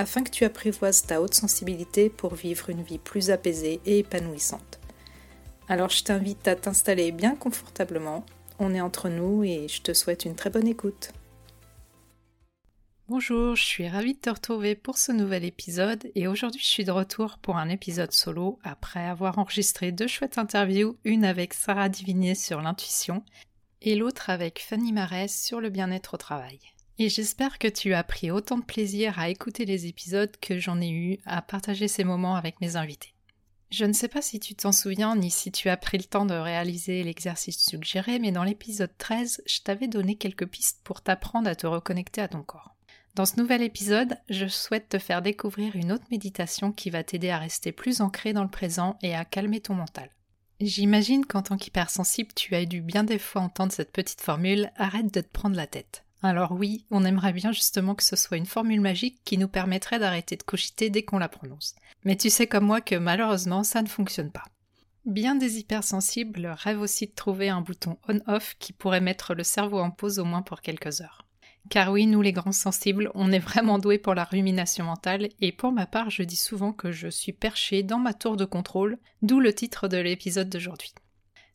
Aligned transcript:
afin 0.00 0.24
que 0.24 0.30
tu 0.30 0.44
apprivoises 0.44 1.02
ta 1.02 1.20
haute 1.20 1.34
sensibilité 1.34 2.08
pour 2.08 2.34
vivre 2.34 2.70
une 2.70 2.82
vie 2.82 2.98
plus 2.98 3.30
apaisée 3.30 3.82
et 3.84 3.98
épanouissante. 3.98 4.80
Alors 5.68 5.90
je 5.90 6.02
t'invite 6.02 6.48
à 6.48 6.56
t'installer 6.56 7.12
bien 7.12 7.36
confortablement, 7.36 8.24
on 8.58 8.74
est 8.74 8.80
entre 8.80 9.10
nous 9.10 9.44
et 9.44 9.68
je 9.68 9.82
te 9.82 9.92
souhaite 9.92 10.24
une 10.24 10.34
très 10.34 10.48
bonne 10.48 10.66
écoute. 10.66 11.12
Bonjour, 13.08 13.56
je 13.56 13.64
suis 13.64 13.88
ravie 13.88 14.14
de 14.14 14.20
te 14.20 14.30
retrouver 14.30 14.74
pour 14.74 14.96
ce 14.96 15.12
nouvel 15.12 15.44
épisode 15.44 16.10
et 16.14 16.28
aujourd'hui 16.28 16.62
je 16.62 16.68
suis 16.68 16.84
de 16.84 16.92
retour 16.92 17.36
pour 17.42 17.58
un 17.58 17.68
épisode 17.68 18.12
solo 18.12 18.58
après 18.64 19.04
avoir 19.04 19.38
enregistré 19.38 19.92
deux 19.92 20.06
chouettes 20.06 20.38
interviews, 20.38 20.96
une 21.04 21.26
avec 21.26 21.52
Sarah 21.52 21.90
Divinier 21.90 22.34
sur 22.34 22.62
l'intuition 22.62 23.22
et 23.82 23.96
l'autre 23.96 24.30
avec 24.30 24.64
Fanny 24.66 24.92
Marès 24.92 25.44
sur 25.44 25.60
le 25.60 25.68
bien-être 25.68 26.14
au 26.14 26.18
travail. 26.18 26.58
Et 27.02 27.08
j'espère 27.08 27.58
que 27.58 27.66
tu 27.66 27.94
as 27.94 28.04
pris 28.04 28.30
autant 28.30 28.58
de 28.58 28.62
plaisir 28.62 29.18
à 29.18 29.30
écouter 29.30 29.64
les 29.64 29.86
épisodes 29.86 30.36
que 30.38 30.58
j'en 30.58 30.82
ai 30.82 30.90
eu 30.90 31.18
à 31.24 31.40
partager 31.40 31.88
ces 31.88 32.04
moments 32.04 32.36
avec 32.36 32.60
mes 32.60 32.76
invités. 32.76 33.14
Je 33.70 33.86
ne 33.86 33.94
sais 33.94 34.08
pas 34.08 34.20
si 34.20 34.38
tu 34.38 34.54
t'en 34.54 34.70
souviens 34.70 35.16
ni 35.16 35.30
si 35.30 35.50
tu 35.50 35.70
as 35.70 35.78
pris 35.78 35.96
le 35.96 36.04
temps 36.04 36.26
de 36.26 36.34
réaliser 36.34 37.02
l'exercice 37.02 37.58
suggéré, 37.58 38.18
mais 38.18 38.32
dans 38.32 38.44
l'épisode 38.44 38.90
13, 38.98 39.40
je 39.46 39.60
t'avais 39.60 39.88
donné 39.88 40.16
quelques 40.16 40.44
pistes 40.44 40.82
pour 40.84 41.00
t'apprendre 41.00 41.48
à 41.48 41.54
te 41.54 41.66
reconnecter 41.66 42.20
à 42.20 42.28
ton 42.28 42.42
corps. 42.42 42.76
Dans 43.14 43.24
ce 43.24 43.40
nouvel 43.40 43.62
épisode, 43.62 44.18
je 44.28 44.46
souhaite 44.46 44.90
te 44.90 44.98
faire 44.98 45.22
découvrir 45.22 45.76
une 45.76 45.92
autre 45.92 46.04
méditation 46.10 46.70
qui 46.70 46.90
va 46.90 47.02
t'aider 47.02 47.30
à 47.30 47.38
rester 47.38 47.72
plus 47.72 48.02
ancré 48.02 48.34
dans 48.34 48.44
le 48.44 48.50
présent 48.50 48.98
et 49.00 49.14
à 49.14 49.24
calmer 49.24 49.62
ton 49.62 49.72
mental. 49.72 50.10
J'imagine 50.60 51.24
qu'en 51.24 51.40
tant 51.40 51.56
qu'hypersensible, 51.56 52.34
tu 52.36 52.54
as 52.54 52.66
dû 52.66 52.82
bien 52.82 53.04
des 53.04 53.18
fois 53.18 53.40
entendre 53.40 53.72
cette 53.72 53.90
petite 53.90 54.20
formule 54.20 54.70
arrête 54.76 55.14
de 55.14 55.22
te 55.22 55.28
prendre 55.32 55.56
la 55.56 55.66
tête. 55.66 56.04
Alors 56.22 56.52
oui, 56.52 56.84
on 56.90 57.04
aimerait 57.04 57.32
bien 57.32 57.52
justement 57.52 57.94
que 57.94 58.02
ce 58.02 58.16
soit 58.16 58.36
une 58.36 58.46
formule 58.46 58.80
magique 58.80 59.20
qui 59.24 59.38
nous 59.38 59.48
permettrait 59.48 59.98
d'arrêter 59.98 60.36
de 60.36 60.42
cogiter 60.42 60.90
dès 60.90 61.02
qu'on 61.02 61.18
la 61.18 61.28
prononce. 61.28 61.74
Mais 62.04 62.16
tu 62.16 62.28
sais 62.28 62.46
comme 62.46 62.66
moi 62.66 62.80
que 62.80 62.94
malheureusement 62.94 63.64
ça 63.64 63.82
ne 63.82 63.88
fonctionne 63.88 64.30
pas. 64.30 64.44
Bien 65.06 65.34
des 65.34 65.58
hypersensibles 65.58 66.54
rêvent 66.58 66.82
aussi 66.82 67.06
de 67.06 67.14
trouver 67.14 67.48
un 67.48 67.62
bouton 67.62 67.96
on-off 68.06 68.54
qui 68.58 68.74
pourrait 68.74 69.00
mettre 69.00 69.34
le 69.34 69.44
cerveau 69.44 69.78
en 69.78 69.90
pause 69.90 70.18
au 70.18 70.24
moins 70.24 70.42
pour 70.42 70.60
quelques 70.60 71.00
heures. 71.00 71.26
Car 71.68 71.90
oui, 71.90 72.06
nous 72.06 72.20
les 72.20 72.32
grands 72.32 72.52
sensibles, 72.52 73.10
on 73.14 73.32
est 73.32 73.38
vraiment 73.38 73.78
doués 73.78 73.98
pour 73.98 74.14
la 74.14 74.24
rumination 74.24 74.84
mentale, 74.84 75.28
et 75.40 75.52
pour 75.52 75.72
ma 75.72 75.86
part, 75.86 76.10
je 76.10 76.22
dis 76.22 76.36
souvent 76.36 76.72
que 76.72 76.90
je 76.90 77.08
suis 77.08 77.32
perché 77.32 77.82
dans 77.82 77.98
ma 77.98 78.14
tour 78.14 78.36
de 78.36 78.44
contrôle, 78.44 78.98
d'où 79.22 79.40
le 79.40 79.54
titre 79.54 79.86
de 79.86 79.98
l'épisode 79.98 80.48
d'aujourd'hui. 80.48 80.94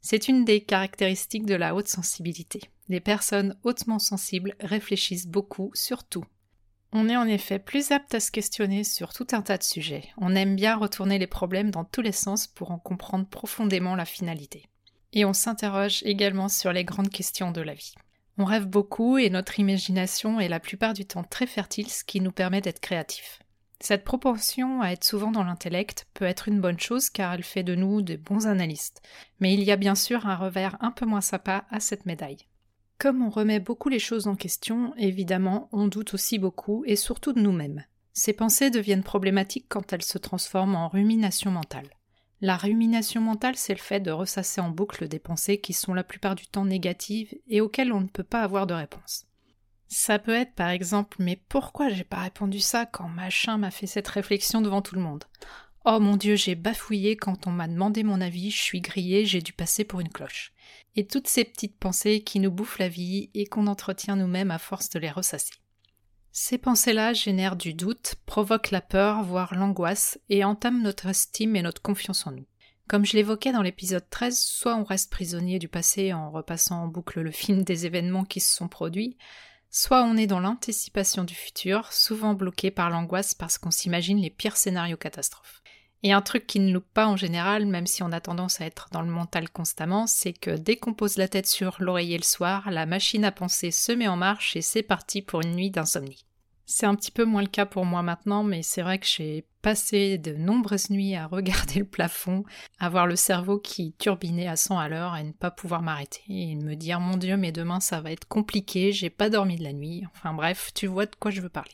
C'est 0.08 0.28
une 0.28 0.46
des 0.46 0.62
caractéristiques 0.62 1.48
de 1.48 1.56
la 1.56 1.74
haute 1.74 1.88
sensibilité. 1.88 2.62
Les 2.90 3.00
personnes 3.00 3.58
hautement 3.64 3.98
sensibles 3.98 4.54
réfléchissent 4.60 5.26
beaucoup 5.26 5.72
sur 5.74 6.04
tout. 6.04 6.24
On 6.92 7.10
est 7.10 7.18
en 7.18 7.26
effet 7.26 7.58
plus 7.58 7.90
apte 7.90 8.14
à 8.14 8.20
se 8.20 8.30
questionner 8.30 8.84
sur 8.84 9.14
tout 9.14 9.26
un 9.32 9.42
tas 9.42 9.58
de 9.58 9.64
sujets. 9.64 10.08
On 10.18 10.36
aime 10.36 10.56
bien 10.56 10.76
retourner 10.76 11.18
les 11.18 11.26
problèmes 11.26 11.72
dans 11.72 11.86
tous 11.86 12.02
les 12.02 12.12
sens 12.12 12.46
pour 12.46 12.70
en 12.70 12.78
comprendre 12.78 13.28
profondément 13.28 13.96
la 13.96 14.06
finalité. 14.06 14.68
Et 15.12 15.26
on 15.26 15.34
s'interroge 15.34 16.04
également 16.04 16.50
sur 16.50 16.72
les 16.72 16.84
grandes 16.84 17.10
questions 17.10 17.50
de 17.50 17.62
la 17.62 17.74
vie. 17.74 17.96
On 18.38 18.46
rêve 18.46 18.68
beaucoup 18.68 19.18
et 19.18 19.32
notre 19.32 19.60
imagination 19.60 20.40
est 20.40 20.50
la 20.50 20.60
plupart 20.60 20.94
du 20.94 21.08
temps 21.08 21.24
très 21.24 21.48
fertile, 21.48 21.90
ce 21.90 22.04
qui 22.04 22.22
nous 22.22 22.32
permet 22.32 22.62
d'être 22.62 22.80
créatifs. 22.80 23.40
Cette 23.80 24.04
propension 24.04 24.82
à 24.82 24.90
être 24.90 25.04
souvent 25.04 25.32
dans 25.32 25.44
l'intellect 25.44 26.08
peut 26.14 26.26
être 26.26 26.48
une 26.48 26.62
bonne 26.62 26.80
chose 26.80 27.10
car 27.10 27.34
elle 27.34 27.44
fait 27.44 27.64
de 27.64 27.76
nous 27.76 28.02
de 28.02 28.16
bons 28.16 28.48
analystes, 28.48 29.02
mais 29.40 29.54
il 29.54 29.64
y 29.64 29.72
a 29.72 29.76
bien 29.76 29.96
sûr 29.96 30.26
un 30.28 30.36
revers 30.36 30.78
un 30.80 30.92
peu 30.92 31.06
moins 31.06 31.22
sympa 31.22 31.66
à 31.70 31.80
cette 31.80 32.06
médaille. 32.06 32.48
Comme 32.98 33.22
on 33.22 33.30
remet 33.30 33.60
beaucoup 33.60 33.90
les 33.90 34.00
choses 34.00 34.28
en 34.28 34.36
question, 34.36 34.94
évidemment, 34.98 35.68
on 35.74 35.88
doute 35.88 36.14
aussi 36.14 36.40
beaucoup 36.40 36.84
et 36.86 36.96
surtout 36.96 37.34
de 37.34 37.42
nous-mêmes. 37.42 37.84
Ces 38.14 38.32
pensées 38.32 38.70
deviennent 38.70 39.04
problématiques 39.04 39.66
quand 39.68 39.92
elles 39.92 40.02
se 40.02 40.18
transforment 40.18 40.76
en 40.76 40.88
rumination 40.88 41.52
mentale. 41.52 41.90
La 42.40 42.56
rumination 42.56 43.20
mentale, 43.20 43.58
c'est 43.58 43.74
le 43.74 43.80
fait 43.80 44.00
de 44.00 44.12
ressasser 44.12 44.62
en 44.62 44.70
boucle 44.70 45.10
des 45.10 45.20
pensées 45.20 45.60
qui 45.60 45.74
sont 45.74 45.94
la 45.94 46.04
plupart 46.04 46.36
du 46.36 46.48
temps 46.48 46.66
négatives 46.66 47.36
et 47.48 47.60
auxquelles 47.60 47.92
on 47.92 48.02
ne 48.02 48.08
peut 48.08 48.24
pas 48.24 48.42
avoir 48.42 48.68
de 48.68 48.74
réponse. 48.74 49.26
Ça 49.88 50.20
peut 50.20 50.34
être 50.34 50.54
par 50.54 50.70
exemple 50.70 51.18
mais 51.20 51.42
pourquoi 51.48 51.90
j'ai 51.90 52.04
pas 52.04 52.22
répondu 52.22 52.60
ça 52.60 52.86
quand 52.86 53.08
machin 53.08 53.58
m'a 53.58 53.72
fait 53.72 53.88
cette 53.88 54.08
réflexion 54.08 54.62
devant 54.62 54.82
tout 54.82 54.96
le 54.96 55.02
monde? 55.02 55.24
Oh 55.88 56.00
mon 56.00 56.18
dieu, 56.18 56.36
j'ai 56.36 56.56
bafouillé 56.56 57.16
quand 57.16 57.46
on 57.46 57.52
m'a 57.52 57.68
demandé 57.68 58.02
mon 58.02 58.20
avis, 58.20 58.50
je 58.50 58.60
suis 58.60 58.82
grillé, 58.82 59.26
j'ai 59.26 59.42
dû 59.42 59.54
passer 59.54 59.84
pour 59.84 60.00
une 60.00 60.10
cloche. 60.10 60.52
Et 60.96 61.06
toutes 61.06 61.28
ces 61.28 61.44
petites 61.44 61.78
pensées 61.78 62.22
qui 62.22 62.40
nous 62.40 62.50
bouffent 62.50 62.80
la 62.80 62.90
vie 62.90 63.30
et 63.36 63.46
qu'on 63.46 63.68
entretient 63.68 64.16
nous-mêmes 64.16 64.50
à 64.50 64.58
force 64.58 64.90
de 64.90 64.98
les 64.98 65.12
ressasser. 65.12 65.54
Ces 66.32 66.58
pensées-là 66.58 67.14
génèrent 67.14 67.56
du 67.56 67.76
doute, 67.76 68.16
provoquent 68.26 68.72
la 68.72 68.82
peur, 68.82 69.24
voire 69.24 69.54
l'angoisse, 69.54 70.20
et 70.30 70.44
entament 70.44 70.82
notre 70.82 71.06
estime 71.06 71.56
et 71.56 71.62
notre 71.62 71.84
confiance 71.84 72.26
en 72.26 72.32
nous. 72.32 72.48
Comme 72.88 73.06
je 73.06 73.14
l'évoquais 73.14 73.52
dans 73.52 73.62
l'épisode 73.62 74.10
13, 74.10 74.38
soit 74.38 74.76
on 74.76 74.84
reste 74.84 75.12
prisonnier 75.12 75.60
du 75.60 75.68
passé 75.68 76.14
en 76.14 76.32
repassant 76.32 76.84
en 76.84 76.88
boucle 76.88 77.22
le 77.22 77.32
film 77.32 77.64
des 77.64 77.86
événements 77.86 78.26
qui 78.26 78.40
se 78.40 78.54
sont 78.54 78.68
produits, 78.68 79.18
soit 79.76 80.04
on 80.04 80.16
est 80.16 80.26
dans 80.26 80.40
l'anticipation 80.40 81.26
du 81.26 81.36
futur, 81.36 81.92
souvent 81.92 82.34
bloqué 82.34 82.72
par 82.72 82.90
l'angoisse 82.90 83.34
parce 83.34 83.58
qu'on 83.58 83.72
s'imagine 83.72 84.22
les 84.22 84.30
pires 84.30 84.56
scénarios 84.56 84.96
catastrophes. 84.96 85.62
Et 86.02 86.14
un 86.14 86.22
truc 86.22 86.48
qui 86.48 86.62
ne 86.62 86.72
loupe 86.72 86.88
pas 86.94 87.08
en 87.08 87.18
général, 87.18 87.66
même 87.66 87.86
si 87.86 88.02
on 88.02 88.14
a 88.14 88.22
tendance 88.22 88.62
à 88.62 88.66
être 88.66 88.88
dans 88.94 89.02
le 89.02 89.12
mental 89.12 89.50
constamment, 89.50 90.08
c'est 90.08 90.32
que 90.32 90.52
dès 90.52 90.78
qu'on 90.78 90.94
pose 90.94 91.18
la 91.18 91.28
tête 91.28 91.48
sur 91.48 91.76
l'oreiller 91.80 92.18
le 92.18 92.24
soir, 92.24 92.72
la 92.72 92.86
machine 92.86 93.26
à 93.26 93.34
penser 93.34 93.70
se 93.70 93.92
met 93.92 94.08
en 94.08 94.16
marche 94.16 94.56
et 94.56 94.62
c'est 94.62 94.82
parti 94.82 95.22
pour 95.22 95.42
une 95.42 95.56
nuit 95.56 95.72
d'insomnie. 95.72 96.26
C'est 96.66 96.88
un 96.88 96.96
petit 96.96 97.12
peu 97.12 97.26
moins 97.26 97.44
le 97.44 97.48
cas 97.48 97.66
pour 97.66 97.86
moi 97.86 98.02
maintenant, 98.02 98.44
mais 98.44 98.64
c'est 98.64 98.82
vrai 98.82 98.98
que 98.98 99.06
j'ai 99.06 99.46
passé 99.62 100.18
de 100.18 100.34
nombreuses 100.34 100.90
nuits 100.90 101.16
à 101.16 101.28
regarder 101.28 101.80
le 101.80 101.86
plafond, 101.86 102.44
à 102.80 102.90
voir 102.90 103.06
le 103.06 103.16
cerveau 103.16 103.60
qui 103.60 103.94
turbinait 103.94 104.48
à 104.48 104.56
100 104.56 104.80
à 104.80 104.90
l'heure 104.90 105.16
et 105.16 105.24
ne 105.24 105.32
pas 105.32 105.52
pouvoir 105.52 105.82
m'arrêter 105.82 106.24
et 106.28 106.56
me 106.56 106.76
dire 106.76 107.00
mon 107.00 107.18
Dieu, 107.18 107.38
mais 107.38 107.52
demain 107.52 107.80
ça 107.80 108.02
va 108.02 108.12
être 108.12 108.28
compliqué, 108.28 108.92
j'ai 108.92 109.10
pas 109.10 109.30
dormi 109.30 109.58
de 109.58 109.64
la 109.64 109.74
nuit. 109.74 110.04
Enfin 110.16 110.34
bref, 110.34 110.72
tu 110.74 110.88
vois 110.88 111.06
de 111.06 111.16
quoi 111.16 111.32
je 111.32 111.42
veux 111.42 111.50
parler. 111.50 111.72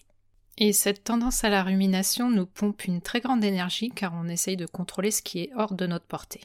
Et 0.57 0.73
cette 0.73 1.03
tendance 1.05 1.43
à 1.43 1.49
la 1.49 1.63
rumination 1.63 2.29
nous 2.29 2.45
pompe 2.45 2.85
une 2.85 3.01
très 3.01 3.21
grande 3.21 3.43
énergie 3.43 3.89
car 3.89 4.13
on 4.13 4.27
essaye 4.27 4.57
de 4.57 4.65
contrôler 4.65 5.11
ce 5.11 5.21
qui 5.21 5.39
est 5.39 5.51
hors 5.55 5.73
de 5.73 5.87
notre 5.87 6.05
portée. 6.05 6.41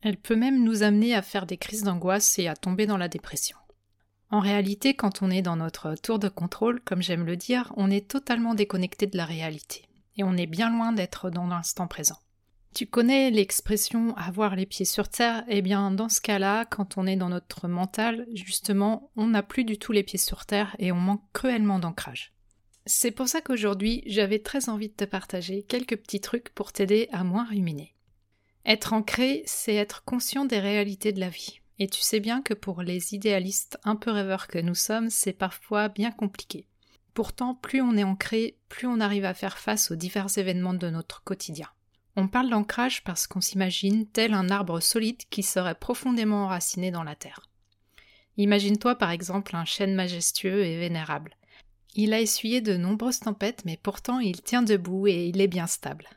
Elle 0.00 0.16
peut 0.16 0.36
même 0.36 0.64
nous 0.64 0.82
amener 0.82 1.14
à 1.14 1.22
faire 1.22 1.46
des 1.46 1.56
crises 1.56 1.82
d'angoisse 1.82 2.38
et 2.38 2.48
à 2.48 2.56
tomber 2.56 2.86
dans 2.86 2.98
la 2.98 3.08
dépression. 3.08 3.56
En 4.34 4.40
réalité, 4.40 4.94
quand 4.94 5.22
on 5.22 5.30
est 5.30 5.42
dans 5.42 5.54
notre 5.54 5.94
tour 5.94 6.18
de 6.18 6.28
contrôle, 6.28 6.80
comme 6.80 7.02
j'aime 7.02 7.24
le 7.24 7.36
dire, 7.36 7.72
on 7.76 7.88
est 7.88 8.08
totalement 8.10 8.56
déconnecté 8.56 9.06
de 9.06 9.16
la 9.16 9.26
réalité. 9.26 9.84
Et 10.16 10.24
on 10.24 10.36
est 10.36 10.48
bien 10.48 10.76
loin 10.76 10.90
d'être 10.90 11.30
dans 11.30 11.46
l'instant 11.46 11.86
présent. 11.86 12.18
Tu 12.74 12.88
connais 12.88 13.30
l'expression 13.30 14.12
avoir 14.16 14.56
les 14.56 14.66
pieds 14.66 14.86
sur 14.86 15.08
terre 15.08 15.44
Eh 15.46 15.62
bien, 15.62 15.92
dans 15.92 16.08
ce 16.08 16.20
cas-là, 16.20 16.64
quand 16.64 16.98
on 16.98 17.06
est 17.06 17.14
dans 17.14 17.28
notre 17.28 17.68
mental, 17.68 18.26
justement, 18.34 19.12
on 19.14 19.28
n'a 19.28 19.44
plus 19.44 19.62
du 19.62 19.78
tout 19.78 19.92
les 19.92 20.02
pieds 20.02 20.18
sur 20.18 20.46
terre 20.46 20.74
et 20.80 20.90
on 20.90 20.96
manque 20.96 21.22
cruellement 21.32 21.78
d'ancrage. 21.78 22.32
C'est 22.86 23.12
pour 23.12 23.28
ça 23.28 23.40
qu'aujourd'hui, 23.40 24.02
j'avais 24.04 24.40
très 24.40 24.68
envie 24.68 24.88
de 24.88 24.94
te 24.94 25.04
partager 25.04 25.62
quelques 25.62 25.98
petits 25.98 26.20
trucs 26.20 26.52
pour 26.56 26.72
t'aider 26.72 27.08
à 27.12 27.22
moins 27.22 27.44
ruminer. 27.44 27.94
Être 28.66 28.94
ancré, 28.94 29.44
c'est 29.46 29.76
être 29.76 30.02
conscient 30.02 30.44
des 30.44 30.58
réalités 30.58 31.12
de 31.12 31.20
la 31.20 31.28
vie. 31.28 31.60
Et 31.78 31.88
tu 31.88 32.00
sais 32.00 32.20
bien 32.20 32.40
que 32.42 32.54
pour 32.54 32.82
les 32.82 33.14
idéalistes 33.14 33.78
un 33.84 33.96
peu 33.96 34.10
rêveurs 34.10 34.46
que 34.46 34.58
nous 34.58 34.74
sommes, 34.74 35.10
c'est 35.10 35.32
parfois 35.32 35.88
bien 35.88 36.12
compliqué. 36.12 36.66
Pourtant, 37.14 37.54
plus 37.54 37.80
on 37.80 37.96
est 37.96 38.04
ancré, 38.04 38.56
plus 38.68 38.86
on 38.86 39.00
arrive 39.00 39.24
à 39.24 39.34
faire 39.34 39.58
face 39.58 39.90
aux 39.90 39.96
divers 39.96 40.36
événements 40.36 40.74
de 40.74 40.90
notre 40.90 41.22
quotidien. 41.22 41.68
On 42.16 42.28
parle 42.28 42.50
d'ancrage 42.50 43.02
parce 43.02 43.26
qu'on 43.26 43.40
s'imagine 43.40 44.06
tel 44.06 44.34
un 44.34 44.50
arbre 44.50 44.80
solide 44.80 45.22
qui 45.30 45.42
serait 45.42 45.74
profondément 45.74 46.44
enraciné 46.44 46.90
dans 46.90 47.02
la 47.02 47.16
terre. 47.16 47.40
Imagine-toi 48.36 48.96
par 48.96 49.10
exemple 49.10 49.54
un 49.54 49.64
chêne 49.64 49.94
majestueux 49.94 50.64
et 50.64 50.78
vénérable. 50.78 51.36
Il 51.96 52.12
a 52.12 52.20
essuyé 52.20 52.60
de 52.60 52.76
nombreuses 52.76 53.20
tempêtes, 53.20 53.64
mais 53.64 53.78
pourtant 53.80 54.18
il 54.18 54.42
tient 54.42 54.62
debout 54.62 55.06
et 55.06 55.26
il 55.26 55.40
est 55.40 55.48
bien 55.48 55.68
stable. 55.68 56.08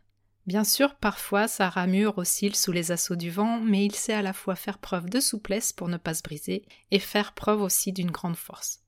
Bien 0.47 0.63
sûr, 0.63 0.95
parfois 0.95 1.49
sa 1.49 1.69
ramure 1.69 2.17
oscille 2.17 2.55
sous 2.55 2.71
les 2.71 2.93
assauts 2.93 3.17
du 3.17 3.29
vent, 3.29 3.59
mais 3.59 3.85
il 3.85 3.93
sait 3.93 4.13
à 4.13 4.21
la 4.21 4.31
fois 4.31 4.55
faire 4.55 4.77
preuve 4.77 5.09
de 5.09 5.19
souplesse 5.19 5.73
pour 5.73 5.89
ne 5.89 5.97
pas 5.97 6.13
se 6.13 6.23
briser 6.23 6.63
et 6.89 6.99
faire 6.99 7.33
preuve 7.33 7.61
aussi 7.61 7.91
d'une 7.91 8.11
grande 8.11 8.37
force. 8.37 8.79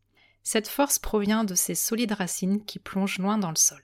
Cette 0.41 0.69
force 0.69 0.99
provient 0.99 1.43
de 1.43 1.55
ses 1.55 1.75
solides 1.75 2.13
racines 2.13 2.63
qui 2.63 2.79
plongent 2.79 3.19
loin 3.19 3.37
dans 3.37 3.49
le 3.49 3.57
sol. 3.57 3.81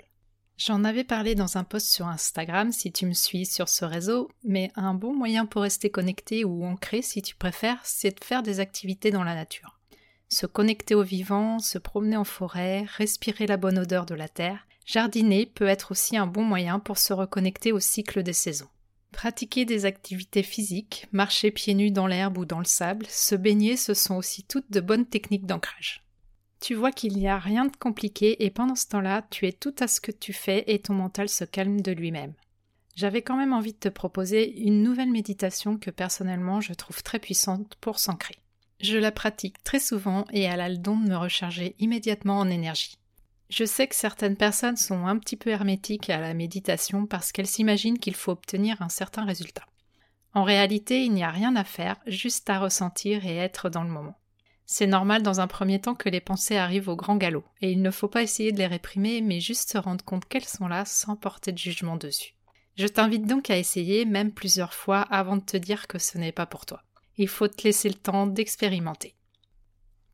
J'en 0.57 0.85
avais 0.85 1.03
parlé 1.03 1.35
dans 1.35 1.57
un 1.57 1.65
post 1.65 1.87
sur 1.87 2.07
Instagram 2.07 2.71
si 2.71 2.93
tu 2.93 3.05
me 3.05 3.13
suis 3.13 3.45
sur 3.45 3.67
ce 3.67 3.83
réseau, 3.83 4.31
mais 4.45 4.71
un 4.77 4.93
bon 4.93 5.13
moyen 5.13 5.45
pour 5.45 5.63
rester 5.63 5.89
connecté 5.89 6.45
ou 6.45 6.63
ancré 6.63 7.01
si 7.01 7.21
tu 7.21 7.35
préfères, 7.35 7.81
c'est 7.83 8.17
de 8.17 8.23
faire 8.23 8.41
des 8.41 8.61
activités 8.61 9.11
dans 9.11 9.25
la 9.25 9.35
nature. 9.35 9.81
Se 10.29 10.45
connecter 10.45 10.95
au 10.95 11.03
vivant, 11.03 11.59
se 11.59 11.77
promener 11.77 12.15
en 12.15 12.23
forêt, 12.23 12.85
respirer 12.95 13.47
la 13.47 13.57
bonne 13.57 13.77
odeur 13.77 14.05
de 14.05 14.15
la 14.15 14.29
terre, 14.29 14.65
jardiner 14.85 15.45
peut 15.45 15.67
être 15.67 15.91
aussi 15.91 16.17
un 16.17 16.27
bon 16.27 16.43
moyen 16.43 16.79
pour 16.79 16.97
se 16.97 17.13
reconnecter 17.13 17.71
au 17.71 17.79
cycle 17.79 18.23
des 18.23 18.33
saisons. 18.33 18.69
Pratiquer 19.11 19.65
des 19.65 19.85
activités 19.85 20.43
physiques, 20.43 21.07
marcher 21.11 21.51
pieds 21.51 21.73
nus 21.73 21.91
dans 21.91 22.07
l'herbe 22.07 22.37
ou 22.37 22.45
dans 22.45 22.59
le 22.59 22.65
sable, 22.65 23.05
se 23.07 23.35
baigner, 23.35 23.77
ce 23.77 23.93
sont 23.93 24.15
aussi 24.15 24.43
toutes 24.43 24.71
de 24.71 24.81
bonnes 24.81 25.05
techniques 25.05 25.45
d'ancrage. 25.45 26.03
Tu 26.59 26.73
vois 26.73 26.91
qu'il 26.91 27.17
n'y 27.17 27.27
a 27.27 27.37
rien 27.37 27.65
de 27.65 27.75
compliqué 27.75 28.43
et 28.43 28.49
pendant 28.49 28.75
ce 28.75 28.87
temps-là, 28.87 29.25
tu 29.29 29.47
es 29.47 29.53
tout 29.53 29.75
à 29.79 29.87
ce 29.87 30.01
que 30.01 30.11
tu 30.11 30.33
fais 30.33 30.63
et 30.67 30.79
ton 30.79 30.93
mental 30.93 31.29
se 31.29 31.43
calme 31.43 31.81
de 31.81 31.91
lui-même. 31.91 32.33
J'avais 32.95 33.21
quand 33.21 33.35
même 33.35 33.53
envie 33.53 33.73
de 33.73 33.77
te 33.77 33.89
proposer 33.89 34.61
une 34.61 34.81
nouvelle 34.81 35.11
méditation 35.11 35.77
que 35.77 35.91
personnellement 35.91 36.61
je 36.61 36.73
trouve 36.73 37.03
très 37.03 37.19
puissante 37.19 37.75
pour 37.81 37.99
s'ancrer. 37.99 38.35
Je 38.79 38.97
la 38.97 39.11
pratique 39.11 39.63
très 39.63 39.79
souvent 39.79 40.25
et 40.31 40.41
elle 40.41 40.61
a 40.61 40.69
le 40.69 40.77
don 40.77 40.97
de 40.97 41.09
me 41.09 41.17
recharger 41.17 41.75
immédiatement 41.79 42.39
en 42.39 42.49
énergie. 42.49 42.97
Je 43.55 43.63
sais 43.63 43.87
que 43.87 43.95
certaines 43.95 44.35
personnes 44.35 44.75
sont 44.75 45.07
un 45.07 45.17
petit 45.17 45.37
peu 45.37 45.49
hermétiques 45.49 46.09
à 46.09 46.19
la 46.19 46.33
méditation 46.33 47.05
parce 47.05 47.31
qu'elles 47.31 47.47
s'imaginent 47.47 47.99
qu'il 47.99 48.13
faut 48.13 48.33
obtenir 48.33 48.81
un 48.81 48.89
certain 48.89 49.23
résultat. 49.23 49.65
En 50.33 50.43
réalité, 50.43 51.05
il 51.05 51.13
n'y 51.13 51.23
a 51.23 51.31
rien 51.31 51.55
à 51.55 51.63
faire, 51.63 51.95
juste 52.05 52.49
à 52.49 52.59
ressentir 52.59 53.25
et 53.25 53.37
être 53.37 53.69
dans 53.69 53.83
le 53.83 53.89
moment. 53.89 54.19
C'est 54.65 54.87
normal 54.87 55.23
dans 55.23 55.39
un 55.39 55.47
premier 55.47 55.79
temps 55.79 55.95
que 55.95 56.09
les 56.09 56.19
pensées 56.19 56.57
arrivent 56.57 56.89
au 56.89 56.97
grand 56.97 57.15
galop, 57.15 57.45
et 57.61 57.71
il 57.71 57.81
ne 57.81 57.91
faut 57.91 58.09
pas 58.09 58.23
essayer 58.23 58.51
de 58.51 58.57
les 58.57 58.67
réprimer, 58.67 59.21
mais 59.21 59.39
juste 59.39 59.71
se 59.71 59.77
rendre 59.77 60.03
compte 60.03 60.25
qu'elles 60.25 60.43
sont 60.43 60.67
là 60.67 60.83
sans 60.83 61.15
porter 61.15 61.53
de 61.53 61.57
jugement 61.57 61.95
dessus. 61.95 62.33
Je 62.75 62.87
t'invite 62.87 63.25
donc 63.25 63.49
à 63.49 63.57
essayer, 63.57 64.03
même 64.03 64.33
plusieurs 64.33 64.73
fois, 64.73 64.99
avant 65.03 65.37
de 65.37 65.45
te 65.45 65.55
dire 65.55 65.87
que 65.87 65.97
ce 65.97 66.17
n'est 66.17 66.33
pas 66.33 66.45
pour 66.45 66.65
toi. 66.65 66.83
Il 67.17 67.29
faut 67.29 67.47
te 67.47 67.63
laisser 67.63 67.87
le 67.87 67.95
temps 67.95 68.27
d'expérimenter. 68.27 69.14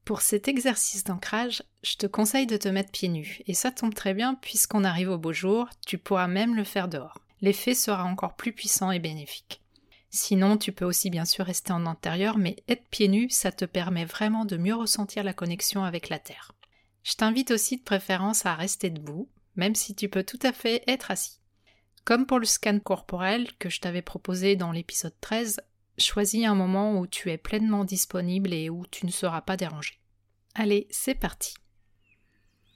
Pour 0.05 0.21
cet 0.21 0.47
exercice 0.47 1.03
d'ancrage, 1.03 1.63
je 1.83 1.95
te 1.95 2.07
conseille 2.07 2.47
de 2.47 2.57
te 2.57 2.67
mettre 2.67 2.91
pieds 2.91 3.09
nus, 3.09 3.41
et 3.45 3.53
ça 3.53 3.71
tombe 3.71 3.93
très 3.93 4.13
bien 4.13 4.35
puisqu'on 4.35 4.83
arrive 4.83 5.09
au 5.09 5.17
beau 5.17 5.31
jour, 5.31 5.69
tu 5.85 5.97
pourras 5.97 6.27
même 6.27 6.55
le 6.55 6.63
faire 6.63 6.87
dehors. 6.87 7.19
L'effet 7.41 7.75
sera 7.75 8.03
encore 8.03 8.35
plus 8.35 8.53
puissant 8.53 8.91
et 8.91 8.99
bénéfique. 8.99 9.61
Sinon, 10.09 10.57
tu 10.57 10.71
peux 10.71 10.85
aussi 10.85 11.09
bien 11.09 11.25
sûr 11.25 11.45
rester 11.45 11.71
en 11.71 11.85
intérieur, 11.85 12.37
mais 12.37 12.57
être 12.67 12.85
pieds 12.89 13.07
nus, 13.07 13.29
ça 13.29 13.51
te 13.51 13.65
permet 13.65 14.05
vraiment 14.05 14.43
de 14.43 14.57
mieux 14.57 14.75
ressentir 14.75 15.23
la 15.23 15.33
connexion 15.33 15.83
avec 15.83 16.09
la 16.09 16.19
terre. 16.19 16.51
Je 17.03 17.13
t'invite 17.13 17.51
aussi 17.51 17.77
de 17.77 17.83
préférence 17.83 18.45
à 18.45 18.53
rester 18.53 18.89
debout, 18.89 19.29
même 19.55 19.75
si 19.75 19.95
tu 19.95 20.09
peux 20.09 20.23
tout 20.23 20.39
à 20.43 20.51
fait 20.51 20.83
être 20.87 21.11
assis. 21.11 21.39
Comme 22.03 22.25
pour 22.25 22.39
le 22.39 22.45
scan 22.45 22.79
corporel 22.79 23.47
que 23.57 23.69
je 23.69 23.79
t'avais 23.79 24.01
proposé 24.01 24.55
dans 24.55 24.71
l'épisode 24.71 25.15
13, 25.21 25.61
choisis 26.01 26.45
un 26.45 26.55
moment 26.55 26.99
où 26.99 27.07
tu 27.07 27.31
es 27.31 27.37
pleinement 27.37 27.85
disponible 27.85 28.53
et 28.53 28.69
où 28.69 28.85
tu 28.91 29.05
ne 29.05 29.11
seras 29.11 29.41
pas 29.41 29.57
dérangé. 29.57 29.99
Allez, 30.55 30.87
c'est 30.89 31.15
parti. 31.15 31.53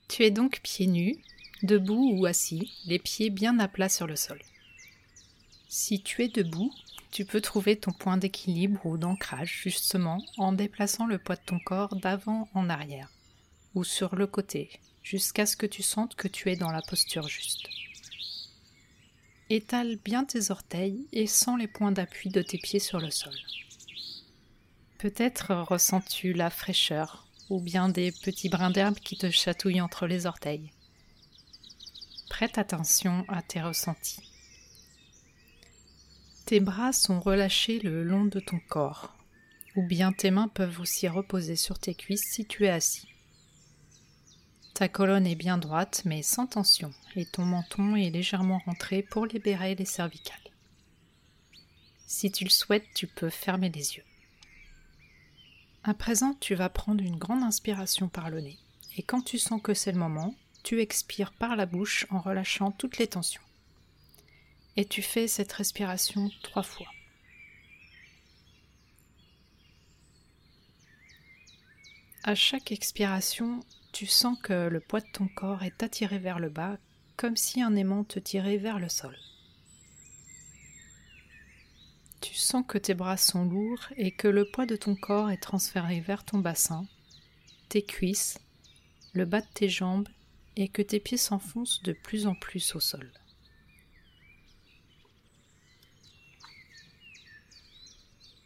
Tu 0.07 0.23
es 0.23 0.31
donc 0.31 0.61
pieds 0.61 0.87
nus, 0.87 1.17
debout 1.63 2.17
ou 2.17 2.25
assis, 2.25 2.71
les 2.85 2.99
pieds 2.99 3.29
bien 3.29 3.59
à 3.59 3.67
plat 3.67 3.89
sur 3.89 4.07
le 4.07 4.15
sol. 4.15 4.41
Si 5.67 6.01
tu 6.01 6.23
es 6.23 6.29
debout, 6.29 6.71
tu 7.11 7.25
peux 7.25 7.41
trouver 7.41 7.75
ton 7.75 7.91
point 7.91 8.17
d'équilibre 8.17 8.85
ou 8.85 8.97
d'ancrage 8.97 9.61
justement 9.63 10.23
en 10.37 10.53
déplaçant 10.53 11.05
le 11.05 11.17
poids 11.17 11.35
de 11.35 11.41
ton 11.45 11.59
corps 11.59 11.95
d'avant 11.95 12.47
en 12.53 12.69
arrière 12.69 13.09
ou 13.73 13.83
sur 13.83 14.15
le 14.15 14.27
côté 14.27 14.69
jusqu'à 15.03 15.45
ce 15.45 15.55
que 15.55 15.65
tu 15.65 15.83
sentes 15.83 16.15
que 16.15 16.27
tu 16.27 16.49
es 16.49 16.55
dans 16.55 16.71
la 16.71 16.81
posture 16.81 17.27
juste. 17.27 17.67
Étale 19.51 19.97
bien 20.03 20.25
tes 20.25 20.49
orteils 20.49 21.07
et 21.11 21.27
sens 21.27 21.59
les 21.59 21.67
points 21.67 21.91
d'appui 21.91 22.29
de 22.29 22.41
tes 22.41 22.57
pieds 22.57 22.79
sur 22.79 22.99
le 22.99 23.11
sol. 23.11 23.35
Peut-être 24.97 25.53
ressens-tu 25.53 26.33
la 26.33 26.49
fraîcheur 26.49 27.27
ou 27.51 27.61
bien 27.61 27.89
des 27.89 28.11
petits 28.11 28.49
brins 28.49 28.71
d'herbe 28.71 28.95
qui 28.95 29.17
te 29.17 29.29
chatouillent 29.29 29.81
entre 29.81 30.07
les 30.07 30.25
orteils. 30.25 30.71
Prête 32.27 32.57
attention 32.57 33.23
à 33.27 33.43
tes 33.43 33.61
ressentis. 33.61 34.21
Tes 36.47 36.59
bras 36.59 36.91
sont 36.91 37.19
relâchés 37.19 37.79
le 37.79 38.03
long 38.03 38.25
de 38.25 38.39
ton 38.39 38.59
corps, 38.67 39.15
ou 39.75 39.85
bien 39.85 40.11
tes 40.11 40.31
mains 40.31 40.47
peuvent 40.47 40.79
aussi 40.79 41.07
reposer 41.07 41.55
sur 41.55 41.77
tes 41.77 41.93
cuisses 41.93 42.25
si 42.31 42.45
tu 42.45 42.65
es 42.65 42.69
assis. 42.69 43.07
Ta 44.75 44.87
colonne 44.87 45.25
est 45.25 45.35
bien 45.35 45.57
droite 45.57 46.03
mais 46.05 46.21
sans 46.21 46.45
tension, 46.45 46.93
et 47.15 47.25
ton 47.25 47.45
menton 47.45 47.95
est 47.95 48.11
légèrement 48.11 48.59
rentré 48.67 49.01
pour 49.01 49.25
libérer 49.25 49.73
les 49.73 49.85
cervicales. 49.85 50.37
Si 52.05 52.31
tu 52.31 52.43
le 52.43 52.51
souhaites, 52.51 52.85
tu 52.93 53.07
peux 53.07 53.31
fermer 53.31 53.69
les 53.69 53.95
yeux. 53.95 54.05
À 55.83 55.95
présent, 55.95 56.35
tu 56.39 56.53
vas 56.53 56.69
prendre 56.69 57.03
une 57.03 57.17
grande 57.17 57.41
inspiration 57.41 58.07
par 58.07 58.29
le 58.29 58.41
nez, 58.41 58.59
et 58.97 59.01
quand 59.01 59.21
tu 59.21 59.39
sens 59.39 59.59
que 59.59 59.73
c'est 59.73 59.91
le 59.91 59.97
moment, 59.97 60.35
tu 60.61 60.79
expires 60.79 61.33
par 61.33 61.55
la 61.55 61.65
bouche 61.65 62.05
en 62.11 62.19
relâchant 62.19 62.69
toutes 62.69 62.99
les 62.99 63.07
tensions 63.07 63.41
et 64.77 64.85
tu 64.85 65.01
fais 65.01 65.27
cette 65.27 65.53
respiration 65.53 66.29
trois 66.43 66.63
fois. 66.63 66.87
À 72.23 72.35
chaque 72.35 72.71
expiration, 72.71 73.63
tu 73.95 74.07
sens 74.07 74.37
que 74.43 74.67
le 74.67 74.81
poids 74.81 74.99
de 74.99 75.09
ton 75.13 75.29
corps 75.29 75.63
est 75.63 75.81
attiré 75.81 76.19
vers 76.19 76.39
le 76.39 76.49
bas, 76.49 76.77
comme 77.15 77.37
si 77.37 77.61
un 77.61 77.77
aimant 77.77 78.03
te 78.03 78.19
tirait 78.19 78.57
vers 78.57 78.77
le 78.77 78.89
sol. 78.89 79.17
Tu 82.19 82.33
sens 82.33 82.65
que 82.67 82.77
tes 82.77 82.93
bras 82.93 83.15
sont 83.15 83.45
lourds 83.45 83.87
et 83.95 84.11
que 84.11 84.27
le 84.27 84.43
poids 84.51 84.65
de 84.65 84.75
ton 84.75 84.97
corps 84.97 85.31
est 85.31 85.41
transféré 85.41 86.01
vers 86.01 86.25
ton 86.25 86.39
bassin, 86.39 86.85
tes 87.69 87.83
cuisses, 87.83 88.37
le 89.13 89.23
bas 89.23 89.39
de 89.39 89.47
tes 89.53 89.69
jambes 89.69 90.09
et 90.57 90.67
que 90.67 90.81
tes 90.81 90.99
pieds 90.99 91.17
s'enfoncent 91.17 91.81
de 91.83 91.93
plus 91.93 92.27
en 92.27 92.35
plus 92.35 92.75
au 92.75 92.81
sol. 92.81 93.09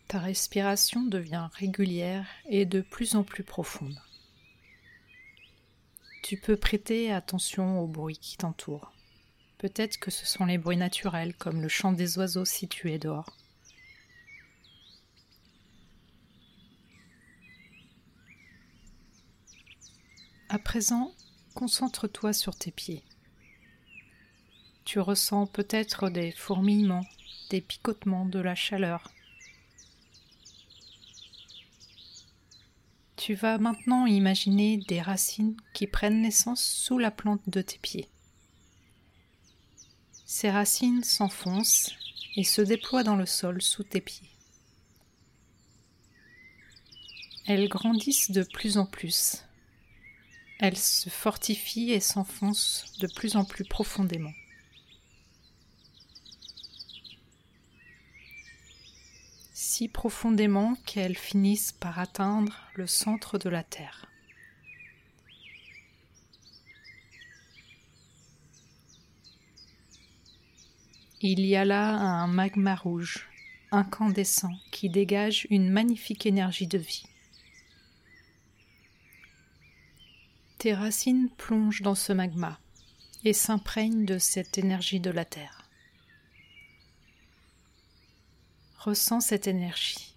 Ta 0.07 0.19
respiration 0.19 1.01
devient 1.01 1.49
régulière 1.53 2.27
et 2.47 2.67
de 2.67 2.81
plus 2.81 3.15
en 3.15 3.23
plus 3.23 3.43
profonde. 3.43 3.99
Tu 6.21 6.37
peux 6.37 6.57
prêter 6.57 7.11
attention 7.11 7.79
aux 7.79 7.87
bruits 7.87 8.17
qui 8.17 8.37
t'entourent. 8.37 8.91
Peut-être 9.57 9.97
que 9.97 10.11
ce 10.11 10.25
sont 10.25 10.45
les 10.45 10.57
bruits 10.57 10.77
naturels 10.77 11.35
comme 11.35 11.61
le 11.61 11.67
chant 11.67 11.91
des 11.91 12.17
oiseaux 12.17 12.45
si 12.45 12.67
tu 12.67 12.91
es 12.91 12.99
dehors. 12.99 13.35
À 20.49 20.57
présent, 20.57 21.13
concentre-toi 21.53 22.33
sur 22.33 22.55
tes 22.55 22.71
pieds. 22.71 23.03
Tu 24.83 24.99
ressens 24.99 25.45
peut-être 25.45 26.09
des 26.09 26.31
fourmillements, 26.31 27.05
des 27.51 27.61
picotements, 27.61 28.25
de 28.25 28.39
la 28.39 28.55
chaleur, 28.55 29.11
Tu 33.29 33.35
vas 33.35 33.59
maintenant 33.59 34.07
imaginer 34.07 34.77
des 34.87 35.03
racines 35.03 35.55
qui 35.75 35.85
prennent 35.85 36.23
naissance 36.23 36.63
sous 36.63 36.97
la 36.97 37.11
plante 37.11 37.47
de 37.47 37.61
tes 37.61 37.77
pieds. 37.77 38.09
Ces 40.25 40.49
racines 40.49 41.03
s'enfoncent 41.03 41.95
et 42.35 42.43
se 42.43 42.63
déploient 42.63 43.03
dans 43.03 43.15
le 43.15 43.27
sol 43.27 43.61
sous 43.61 43.83
tes 43.83 44.01
pieds. 44.01 44.31
Elles 47.45 47.69
grandissent 47.69 48.31
de 48.31 48.41
plus 48.41 48.79
en 48.79 48.87
plus. 48.87 49.45
Elles 50.59 50.75
se 50.75 51.11
fortifient 51.11 51.91
et 51.91 51.99
s'enfoncent 51.99 52.95
de 52.99 53.05
plus 53.05 53.35
en 53.35 53.45
plus 53.45 53.63
profondément. 53.63 54.33
Si 59.79 59.87
profondément 59.87 60.75
qu'elles 60.85 61.15
finissent 61.15 61.71
par 61.71 61.99
atteindre 61.99 62.67
le 62.75 62.85
centre 62.85 63.37
de 63.37 63.47
la 63.47 63.63
Terre. 63.63 64.11
Il 71.21 71.45
y 71.45 71.55
a 71.55 71.63
là 71.63 71.93
un 71.93 72.27
magma 72.27 72.75
rouge, 72.75 73.29
incandescent, 73.71 74.51
qui 74.69 74.89
dégage 74.89 75.47
une 75.49 75.69
magnifique 75.69 76.25
énergie 76.25 76.67
de 76.67 76.77
vie. 76.77 77.05
Tes 80.57 80.73
racines 80.73 81.29
plongent 81.37 81.83
dans 81.83 81.95
ce 81.95 82.11
magma 82.11 82.59
et 83.23 83.31
s'imprègnent 83.31 84.03
de 84.03 84.17
cette 84.17 84.57
énergie 84.57 84.99
de 84.99 85.09
la 85.09 85.23
Terre. 85.23 85.58
Ressens 88.79 89.19
cette 89.19 89.47
énergie. 89.47 90.15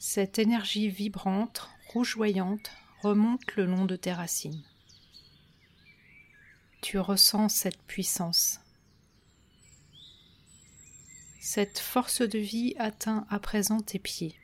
Cette 0.00 0.40
énergie 0.40 0.88
vibrante, 0.88 1.70
rougeoyante, 1.92 2.72
remonte 3.02 3.54
le 3.54 3.66
long 3.66 3.84
de 3.84 3.94
tes 3.94 4.12
racines. 4.12 4.64
Tu 6.80 6.98
ressens 6.98 7.48
cette 7.48 7.80
puissance. 7.82 8.58
Cette 11.40 11.78
force 11.78 12.22
de 12.22 12.40
vie 12.40 12.74
atteint 12.80 13.24
à 13.30 13.38
présent 13.38 13.78
tes 13.78 14.00
pieds. 14.00 14.34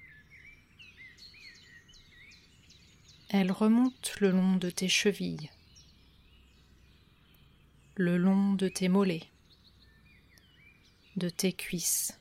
Elle 3.29 3.51
remonte 3.51 4.21
le 4.21 4.31
long 4.31 4.55
de 4.55 4.71
tes 4.71 4.89
chevilles, 4.89 5.51
le 7.97 8.17
long 8.17 8.53
de 8.53 8.69
tes 8.69 8.89
mollets, 8.89 9.34
de 11.17 11.29
tes 11.29 11.53
cuisses. 11.53 12.19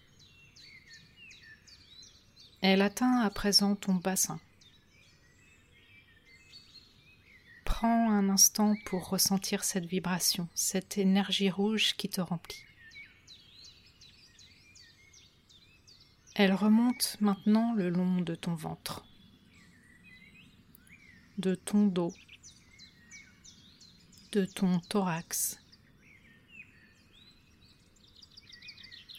Elle 2.61 2.81
atteint 2.81 3.19
à 3.19 3.29
présent 3.29 3.75
ton 3.75 3.95
bassin. 3.95 4.39
Prends 7.65 8.11
un 8.11 8.29
instant 8.29 8.75
pour 8.85 9.09
ressentir 9.09 9.63
cette 9.63 9.85
vibration, 9.85 10.47
cette 10.53 10.97
énergie 10.97 11.49
rouge 11.49 11.95
qui 11.97 12.07
te 12.07 12.21
remplit. 12.21 12.63
Elle 16.35 16.53
remonte 16.53 17.17
maintenant 17.19 17.73
le 17.73 17.89
long 17.89 18.21
de 18.21 18.33
ton 18.33 18.55
ventre, 18.55 19.05
de 21.37 21.53
ton 21.53 21.85
dos, 21.85 22.13
de 24.31 24.45
ton 24.45 24.79
thorax. 24.79 25.62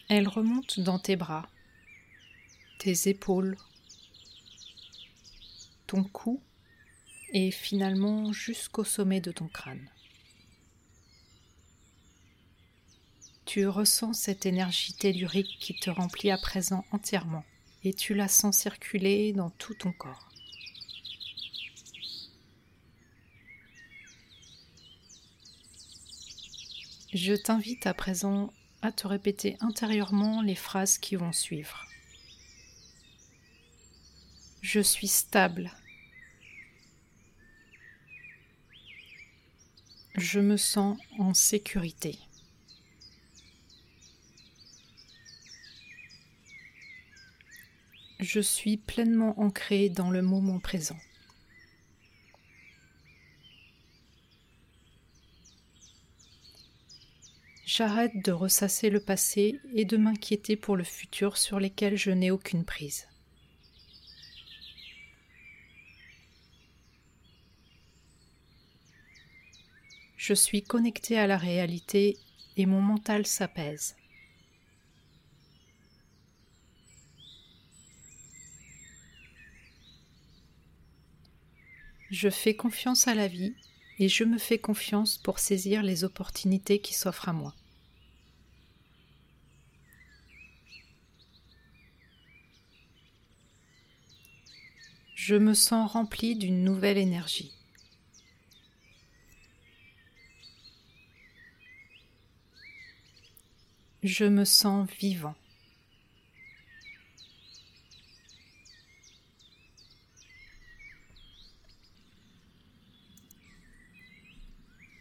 Elle 0.07 0.27
remonte 0.27 0.79
dans 0.79 0.99
tes 0.99 1.15
bras, 1.15 1.49
tes 2.77 3.09
épaules, 3.09 3.57
ton 5.87 6.03
cou 6.03 6.41
et 7.33 7.49
finalement 7.49 8.31
jusqu'au 8.31 8.83
sommet 8.83 9.19
de 9.19 9.31
ton 9.31 9.47
crâne. 9.47 9.89
Tu 13.45 13.67
ressens 13.67 14.13
cette 14.13 14.45
énergie 14.45 14.93
tellurique 14.93 15.57
qui 15.59 15.73
te 15.73 15.89
remplit 15.89 16.29
à 16.29 16.37
présent 16.37 16.85
entièrement 16.91 17.45
et 17.83 17.93
tu 17.93 18.13
la 18.13 18.27
sens 18.27 18.57
circuler 18.57 19.33
dans 19.33 19.49
tout 19.49 19.73
ton 19.73 19.91
corps. 19.91 20.29
Je 27.13 27.33
t'invite 27.33 27.87
à 27.87 27.93
présent 27.93 28.51
te 28.91 29.07
répéter 29.07 29.57
intérieurement 29.59 30.41
les 30.41 30.55
phrases 30.55 30.97
qui 30.97 31.15
vont 31.15 31.31
suivre. 31.31 31.85
Je 34.61 34.79
suis 34.79 35.07
stable. 35.07 35.71
Je 40.15 40.39
me 40.39 40.57
sens 40.57 40.97
en 41.19 41.33
sécurité. 41.33 42.17
Je 48.19 48.39
suis 48.39 48.77
pleinement 48.77 49.39
ancré 49.39 49.89
dans 49.89 50.09
le 50.09 50.21
moment 50.21 50.59
présent. 50.59 50.97
J'arrête 57.77 58.23
de 58.23 58.31
ressasser 58.31 58.89
le 58.89 59.01
passé 59.01 59.59
et 59.73 59.83
de 59.83 59.97
m'inquiéter 59.97 60.55
pour 60.55 60.77
le 60.77 60.85
futur 60.85 61.35
sur 61.35 61.59
lesquels 61.59 61.97
je 61.97 62.09
n'ai 62.09 62.31
aucune 62.31 62.63
prise. 62.63 63.05
Je 70.15 70.33
suis 70.33 70.63
connecté 70.63 71.19
à 71.19 71.27
la 71.27 71.35
réalité 71.35 72.17
et 72.55 72.65
mon 72.65 72.79
mental 72.79 73.27
s'apaise. 73.27 73.97
Je 82.09 82.29
fais 82.29 82.55
confiance 82.55 83.09
à 83.09 83.15
la 83.15 83.27
vie 83.27 83.53
et 83.99 84.07
je 84.07 84.23
me 84.23 84.37
fais 84.37 84.59
confiance 84.59 85.17
pour 85.17 85.39
saisir 85.39 85.83
les 85.83 86.05
opportunités 86.05 86.79
qui 86.79 86.93
s'offrent 86.93 87.27
à 87.27 87.33
moi. 87.33 87.53
Je 95.27 95.33
me 95.33 95.55
sens 95.55 95.91
rempli 95.91 96.35
d'une 96.35 96.63
nouvelle 96.63 96.99
énergie. 96.99 97.51
Je 104.03 104.25
me 104.25 104.45
sens 104.45 104.87
vivant. 104.99 105.33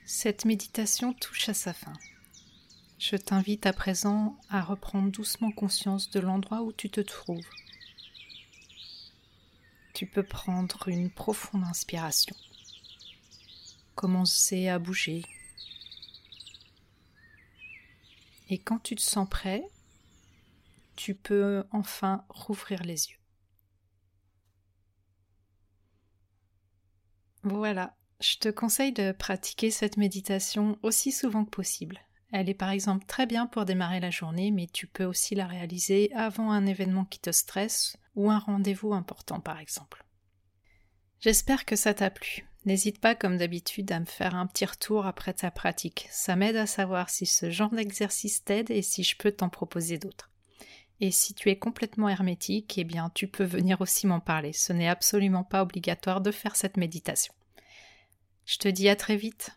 Cette 0.07 0.47
méditation 0.47 1.13
touche 1.13 1.51
à 1.51 1.53
sa 1.53 1.75
fin. 1.75 1.93
Je 2.99 3.17
t'invite 3.17 3.67
à 3.67 3.75
présent 3.75 4.41
à 4.49 4.63
reprendre 4.63 5.11
doucement 5.13 5.53
conscience 5.53 6.09
de 6.09 6.21
l'endroit 6.21 6.63
où 6.63 6.73
tu 6.73 6.89
te 6.89 7.03
trouves. 7.03 7.47
Tu 9.95 10.07
peux 10.07 10.23
prendre 10.23 10.89
une 10.89 11.11
profonde 11.11 11.65
inspiration. 11.65 12.37
Commencer 13.95 14.69
à 14.69 14.79
bouger, 14.79 15.23
et 18.49 18.59
quand 18.59 18.79
tu 18.79 18.95
te 18.95 19.01
sens 19.01 19.29
prêt, 19.29 19.65
tu 20.97 21.15
peux 21.15 21.65
enfin 21.71 22.25
rouvrir 22.29 22.83
les 22.83 23.09
yeux. 23.11 23.19
Voilà, 27.43 27.97
je 28.21 28.37
te 28.37 28.49
conseille 28.49 28.93
de 28.93 29.13
pratiquer 29.13 29.71
cette 29.71 29.97
méditation 29.97 30.79
aussi 30.83 31.13
souvent 31.13 31.45
que 31.45 31.51
possible. 31.51 32.01
Elle 32.37 32.51
est 32.51 32.55
par 32.55 32.71
exemple 32.71 33.07
très 33.07 33.27
bien 33.27 33.47
pour 33.47 33.65
démarrer 33.65 34.01
la 34.01 34.11
journée, 34.11 34.51
mais 34.51 34.67
tu 34.67 34.89
peux 34.89 35.05
aussi 35.05 35.37
la 35.37 35.47
réaliser 35.47 36.13
avant 36.15 36.51
un 36.51 36.67
événement 36.67 37.05
qui 37.05 37.21
te 37.21 37.31
stresse 37.31 37.97
ou 38.17 38.29
un 38.29 38.41
rendez-vous 38.41 38.93
important 38.93 39.39
par 39.39 39.61
exemple. 39.61 40.05
J'espère 41.21 41.65
que 41.65 41.77
ça 41.77 41.95
t'a 41.95 42.11
plu. 42.11 42.45
N'hésite 42.65 42.99
pas, 42.99 43.15
comme 43.15 43.37
d'habitude, 43.37 43.93
à 43.93 44.01
me 44.01 44.05
faire 44.05 44.35
un 44.35 44.49
petit 44.49 44.65
retour 44.65 45.07
après 45.07 45.33
ta 45.33 45.53
pratique. 45.53 46.09
Ça 46.11 46.35
m'aide 46.35 46.57
à 46.57 46.67
savoir 46.67 47.09
si 47.09 47.25
ce 47.25 47.53
genre 47.53 47.71
d'exercice 47.71 48.43
t'aide 48.43 48.73
et 48.73 48.83
si 48.83 49.05
je 49.05 49.17
peux 49.17 49.31
t'en 49.31 49.49
proposer 49.49 49.99
d'autres. 49.99 50.33
Et 51.01 51.13
si 51.13 51.35
tu 51.35 51.51
es 51.51 51.57
complètement 51.57 52.09
hermétique, 52.09 52.77
eh 52.79 52.85
bien, 52.85 53.13
tu 53.15 53.29
peux 53.29 53.45
venir 53.45 53.81
aussi 53.81 54.09
m'en 54.09 54.19
parler. 54.19 54.53
Ce 54.53 54.73
n'est 54.73 54.89
absolument 54.89 55.45
pas 55.45 55.63
obligatoire 55.63 56.21
de 56.21 56.33
faire 56.33 56.57
cette 56.57 56.79
méditation. 56.79 57.33
Je 58.45 58.59
te 58.59 58.67
dis 58.67 58.89
à 58.89 58.97
très 58.97 59.17
vite. 59.17 59.57